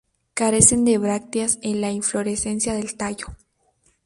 Carecen 0.33 0.83
de 0.83 0.97
brácteas 0.97 1.59
en 1.61 1.79
la 1.79 1.91
inflorescencia 1.91 2.73
del 2.73 2.97
tallo. 2.97 3.27